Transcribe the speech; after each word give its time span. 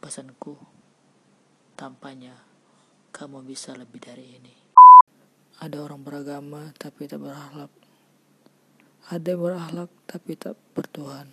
Pesanku, 0.00 0.56
tampaknya 1.76 2.32
kamu 3.12 3.44
bisa 3.44 3.76
lebih 3.76 4.00
dari 4.00 4.32
ini. 4.32 4.56
Ada 5.60 5.76
orang 5.84 6.00
beragama 6.00 6.72
tapi 6.80 7.04
tak 7.04 7.20
berakhlak. 7.20 7.68
Ada 9.12 9.36
yang 9.36 9.44
berakhlak 9.44 9.92
tapi 10.08 10.40
tak 10.40 10.56
bertuhan. 10.72 11.28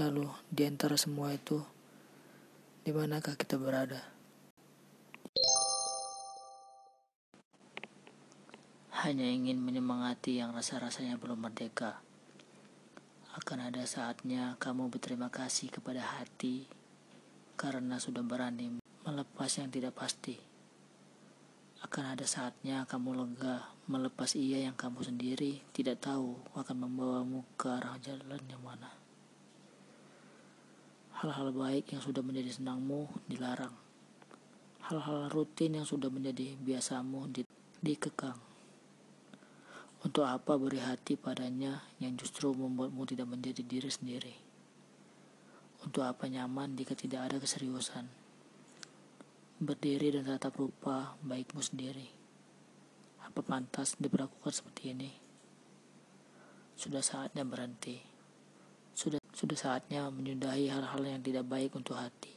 Lalu 0.00 0.32
di 0.48 0.64
antara 0.64 0.96
semua 0.96 1.36
itu, 1.36 1.60
di 2.88 2.88
manakah 2.88 3.36
kita 3.36 3.60
berada? 3.60 4.00
Hanya 9.04 9.28
ingin 9.28 9.60
menyemangati 9.60 10.40
yang 10.40 10.56
rasa-rasanya 10.56 11.20
belum 11.20 11.44
merdeka. 11.44 12.00
Akan 13.36 13.60
ada 13.60 13.84
saatnya 13.84 14.56
kamu 14.56 14.88
berterima 14.88 15.28
kasih 15.28 15.68
kepada 15.68 16.00
hati 16.00 16.77
karena 17.58 17.98
sudah 17.98 18.22
berani 18.22 18.78
melepas 19.02 19.50
yang 19.58 19.66
tidak 19.66 19.98
pasti. 19.98 20.38
Akan 21.82 22.14
ada 22.14 22.22
saatnya 22.22 22.86
kamu 22.86 23.18
lega 23.18 23.74
melepas 23.90 24.38
ia 24.38 24.62
yang 24.62 24.78
kamu 24.78 25.02
sendiri 25.02 25.66
tidak 25.74 25.98
tahu 25.98 26.38
akan 26.54 26.86
membawamu 26.86 27.42
ke 27.58 27.66
arah 27.66 27.98
jalan 27.98 28.38
yang 28.46 28.62
mana. 28.62 28.94
Hal-hal 31.18 31.50
baik 31.50 31.90
yang 31.90 31.98
sudah 31.98 32.22
menjadi 32.22 32.54
senangmu 32.54 33.10
dilarang. 33.26 33.74
Hal-hal 34.86 35.26
rutin 35.34 35.82
yang 35.82 35.86
sudah 35.86 36.06
menjadi 36.14 36.54
biasamu 36.62 37.26
di, 37.34 37.42
dikekang. 37.82 38.38
Untuk 40.06 40.30
apa 40.30 40.54
beri 40.54 40.78
hati 40.78 41.18
padanya 41.18 41.82
yang 41.98 42.14
justru 42.14 42.54
membuatmu 42.54 43.02
tidak 43.02 43.26
menjadi 43.26 43.66
diri 43.66 43.90
sendiri? 43.90 44.47
Untuk 45.88 46.04
apa 46.04 46.28
nyaman 46.28 46.76
jika 46.76 46.92
tidak 46.92 47.32
ada 47.32 47.36
keseriusan? 47.40 48.28
berdiri 49.58 50.14
dan 50.14 50.22
tatap 50.22 50.54
rupa 50.54 51.18
baikmu 51.18 51.58
sendiri. 51.58 52.06
Apa 53.26 53.42
pantas 53.42 53.98
diperlakukan 53.98 54.54
seperti 54.54 54.94
ini? 54.94 55.10
Sudah 56.78 57.02
saatnya 57.02 57.42
berhenti. 57.42 57.98
Sudah 58.94 59.18
sudah 59.34 59.58
saatnya 59.58 60.06
menyudahi 60.14 60.70
hal-hal 60.70 61.02
yang 61.02 61.22
tidak 61.26 61.42
baik 61.50 61.74
untuk 61.74 61.98
hati. 61.98 62.30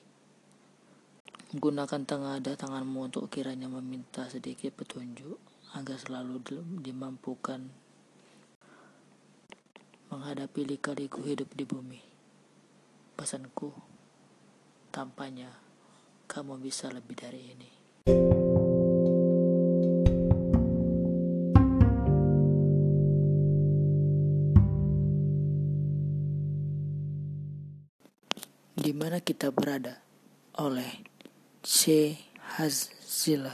Gunakan 1.54 2.02
tengadah 2.10 2.58
tanganmu 2.58 3.14
untuk 3.14 3.30
kiranya 3.30 3.70
meminta 3.70 4.26
sedikit 4.26 4.74
petunjuk 4.74 5.38
agar 5.78 6.02
selalu 6.02 6.42
dimampukan 6.82 7.70
menghadapi 10.10 10.62
lika-liku 10.66 11.22
hidup 11.22 11.54
di 11.54 11.66
bumi. 11.70 12.11
Pesanku, 13.22 13.70
tampaknya 14.90 15.54
kamu 16.26 16.58
bisa 16.58 16.90
lebih 16.90 17.14
dari 17.14 17.54
ini. 17.54 17.70
Di 28.74 28.90
mana 28.98 29.22
kita 29.22 29.54
berada 29.54 30.02
oleh 30.58 30.90
C. 31.62 32.18
Hazila. 32.58 33.54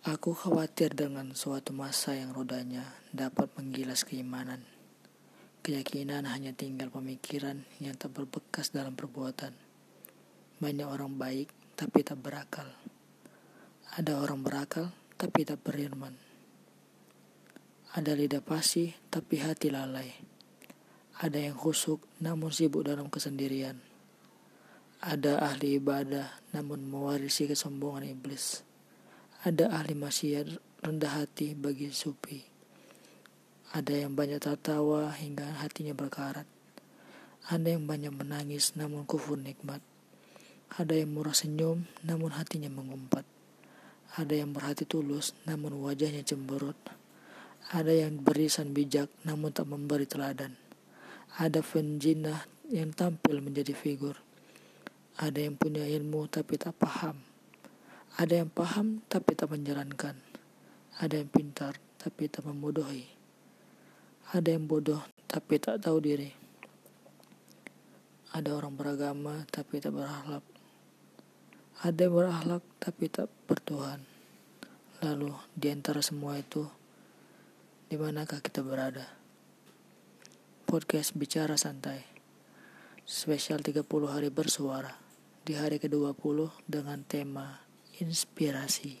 Aku 0.00 0.32
khawatir 0.32 0.96
dengan 0.96 1.36
suatu 1.36 1.76
masa 1.76 2.16
yang 2.16 2.32
rodanya 2.32 2.88
dapat 3.12 3.52
menggilas 3.52 4.00
keimanan. 4.08 4.75
Keyakinan 5.66 6.30
hanya 6.30 6.54
tinggal 6.54 6.94
pemikiran 6.94 7.66
yang 7.82 7.98
tak 7.98 8.14
berbekas 8.14 8.70
dalam 8.70 8.94
perbuatan. 8.94 9.50
Banyak 10.62 10.86
orang 10.86 11.18
baik 11.18 11.50
tapi 11.74 12.06
tak 12.06 12.22
berakal. 12.22 12.70
Ada 13.98 14.14
orang 14.14 14.46
berakal 14.46 14.94
tapi 15.18 15.42
tak 15.42 15.66
berirman. 15.66 16.14
Ada 17.98 18.14
lidah 18.14 18.46
pasti 18.46 18.94
tapi 19.10 19.42
hati 19.42 19.74
lalai. 19.74 20.06
Ada 21.18 21.50
yang 21.50 21.58
khusuk 21.58 22.22
namun 22.22 22.54
sibuk 22.54 22.86
dalam 22.86 23.10
kesendirian. 23.10 23.82
Ada 25.02 25.50
ahli 25.50 25.82
ibadah 25.82 26.30
namun 26.54 26.86
mewarisi 26.86 27.50
kesombongan 27.50 28.06
iblis. 28.06 28.62
Ada 29.42 29.82
ahli 29.82 29.98
maksiat 29.98 30.46
rendah 30.86 31.26
hati 31.26 31.58
bagi 31.58 31.90
supi. 31.90 32.55
Ada 33.76 34.08
yang 34.08 34.16
banyak 34.16 34.40
tertawa 34.40 35.12
hingga 35.12 35.60
hatinya 35.60 35.92
berkarat. 35.92 36.48
Ada 37.52 37.76
yang 37.76 37.84
banyak 37.84 38.08
menangis 38.08 38.72
namun 38.72 39.04
kufur 39.04 39.36
nikmat. 39.36 39.84
Ada 40.80 41.04
yang 41.04 41.12
murah 41.12 41.36
senyum, 41.36 41.84
namun 42.00 42.32
hatinya 42.32 42.72
mengumpat. 42.72 43.28
Ada 44.16 44.32
yang 44.32 44.56
berhati 44.56 44.88
tulus, 44.88 45.36
namun 45.44 45.76
wajahnya 45.84 46.24
cemberut. 46.24 46.72
Ada 47.68 48.08
yang 48.08 48.24
berisan 48.24 48.72
bijak, 48.72 49.12
namun 49.28 49.52
tak 49.52 49.68
memberi 49.68 50.08
teladan. 50.08 50.56
Ada 51.36 51.60
penjinah 51.60 52.48
yang 52.72 52.96
tampil 52.96 53.44
menjadi 53.44 53.76
figur. 53.76 54.16
Ada 55.20 55.52
yang 55.52 55.60
punya 55.60 55.84
ilmu 55.84 56.24
tapi 56.32 56.56
tak 56.56 56.80
paham. 56.80 57.20
Ada 58.16 58.40
yang 58.40 58.48
paham 58.48 59.04
tapi 59.04 59.36
tak 59.36 59.52
menjalankan. 59.52 60.16
Ada 60.96 61.20
yang 61.20 61.28
pintar 61.28 61.76
tapi 62.00 62.24
tak 62.32 62.48
membodohi. 62.48 63.15
Ada 64.34 64.58
yang 64.58 64.66
bodoh 64.66 65.06
tapi 65.30 65.62
tak 65.62 65.86
tahu 65.86 66.02
diri. 66.02 66.34
Ada 68.34 68.58
orang 68.58 68.74
beragama 68.74 69.46
tapi 69.54 69.78
tak 69.78 69.94
berakhlak. 69.94 70.42
Ada 71.86 72.10
yang 72.10 72.14
berakhlak 72.18 72.64
tapi 72.82 73.06
tak 73.06 73.30
bertuhan. 73.46 74.02
Lalu 74.98 75.30
di 75.54 75.70
antara 75.70 76.02
semua 76.02 76.34
itu, 76.42 76.66
di 77.86 77.94
manakah 77.94 78.42
kita 78.42 78.66
berada? 78.66 79.06
Podcast 80.66 81.14
Bicara 81.14 81.54
Santai. 81.54 82.02
Spesial 83.06 83.62
30 83.62 83.86
hari 84.10 84.34
bersuara. 84.34 84.90
Di 85.46 85.54
hari 85.54 85.78
ke-20 85.78 86.66
dengan 86.66 87.06
tema 87.06 87.62
inspirasi. 88.02 88.98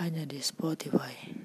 Hanya 0.00 0.24
di 0.24 0.40
Spotify. 0.40 1.43